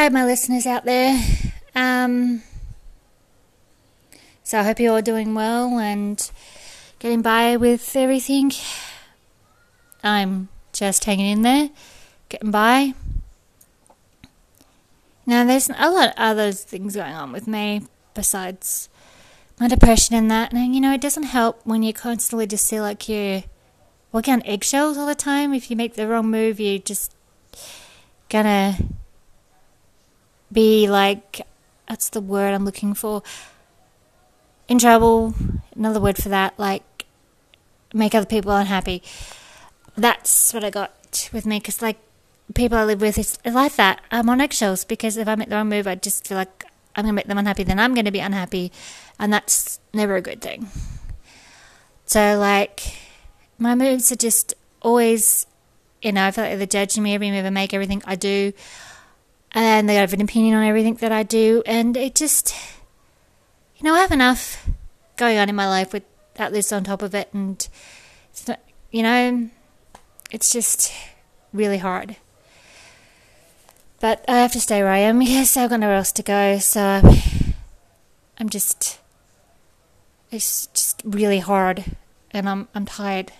[0.00, 1.22] Hi, my listeners out there.
[1.74, 2.42] Um,
[4.42, 6.30] so I hope you're all doing well and
[6.98, 8.50] getting by with everything.
[10.02, 11.68] I'm just hanging in there,
[12.30, 12.94] getting by.
[15.26, 17.82] Now, there's a lot of other things going on with me
[18.14, 18.88] besides
[19.60, 20.54] my depression and that.
[20.54, 23.42] And, you know, it doesn't help when you constantly just feel like you're
[24.12, 25.52] walking on eggshells all the time.
[25.52, 27.14] If you make the wrong move, you're just
[28.30, 28.78] gonna
[30.52, 31.46] be like,
[31.88, 33.22] that's the word I'm looking for.
[34.68, 35.34] In trouble,
[35.74, 37.06] another word for that, like,
[37.92, 39.02] make other people unhappy.
[39.96, 41.98] That's what I got with me, because, like,
[42.54, 44.00] people I live with, is like that.
[44.10, 46.64] I'm on eggshells because if I make the wrong move, I just feel like
[46.96, 48.72] I'm going to make them unhappy, then I'm going to be unhappy.
[49.18, 50.68] And that's never a good thing.
[52.06, 52.96] So, like,
[53.58, 55.46] my moves are just always,
[56.02, 58.52] you know, I feel like they're judging me every move I make, everything I do.
[59.52, 61.62] And they have an opinion on everything that I do.
[61.66, 62.54] And it just,
[63.76, 64.68] you know, I have enough
[65.16, 67.28] going on in my life with that list on top of it.
[67.32, 67.66] And,
[68.30, 68.60] it's not,
[68.90, 69.50] you know,
[70.30, 70.92] it's just
[71.52, 72.16] really hard.
[74.00, 76.58] But I have to stay where I am because I've got nowhere else to go.
[76.58, 77.02] So
[78.38, 78.98] I'm just,
[80.30, 81.84] it's just really hard,
[82.30, 83.32] and I'm I'm tired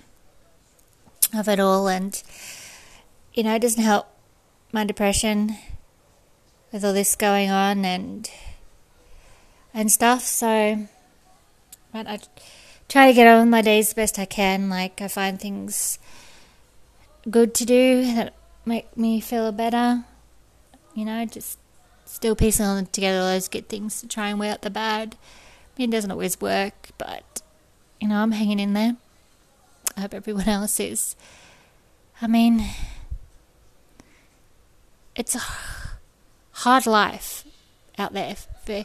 [1.35, 1.89] of it all.
[1.89, 2.23] And
[3.33, 4.09] you know, it doesn't help
[4.73, 5.57] my depression
[6.73, 8.31] with all this going on and
[9.73, 10.23] and stuff.
[10.23, 10.89] So,
[11.93, 12.19] but I
[12.89, 14.69] try to get on with my days the best I can.
[14.69, 15.99] Like I find things
[17.29, 20.05] good to do that make me feel better
[20.95, 21.59] you know, just
[22.05, 25.17] still piecing together all those good things to try and weigh out the bad.
[25.21, 27.43] I mean, it doesn't always work, but,
[28.01, 28.97] you know, I'm hanging in there.
[29.97, 31.17] I hope everyone else is.
[32.21, 32.65] I mean,
[35.17, 35.41] it's a
[36.61, 37.45] hard life
[37.99, 38.85] out there for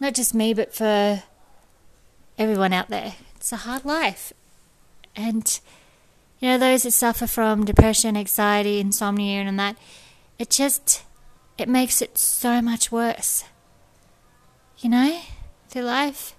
[0.00, 1.22] not just me, but for
[2.38, 3.14] everyone out there.
[3.36, 4.32] It's a hard life.
[5.16, 5.60] And,
[6.40, 9.76] you know, those that suffer from depression, anxiety, insomnia, and that,
[10.38, 11.04] it just
[11.56, 13.44] it makes it so much worse.
[14.78, 15.20] You know,
[15.70, 16.34] their life.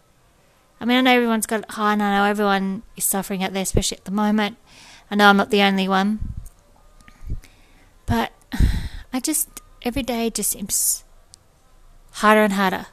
[0.79, 3.53] I mean, I know everyone's got it hard, and I know everyone is suffering out
[3.53, 4.57] there, especially at the moment.
[5.09, 6.33] I know I'm not the only one.
[8.05, 8.33] But
[9.13, 9.49] I just,
[9.85, 11.03] every day just seems
[12.13, 12.87] harder and harder.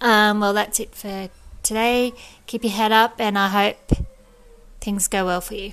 [0.00, 1.30] Um, well, that's it for
[1.62, 2.12] today.
[2.46, 4.06] Keep your head up, and I hope
[4.80, 5.72] things go well for you.